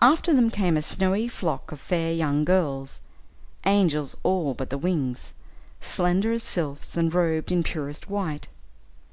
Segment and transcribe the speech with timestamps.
[0.00, 3.00] After them came a snowy flock of fair young girls,
[3.64, 5.32] angels all but the wings,
[5.80, 8.46] slender as sylphs, and robed in purest white.